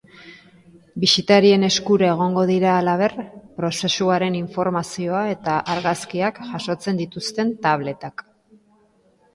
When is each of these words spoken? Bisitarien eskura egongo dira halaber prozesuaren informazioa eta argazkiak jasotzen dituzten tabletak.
Bisitarien 1.01 1.65
eskura 1.67 2.07
egongo 2.13 2.45
dira 2.51 2.71
halaber 2.77 3.15
prozesuaren 3.59 4.39
informazioa 4.41 5.21
eta 5.35 5.61
argazkiak 5.77 6.43
jasotzen 6.51 7.01
dituzten 7.05 7.55
tabletak. 7.69 8.27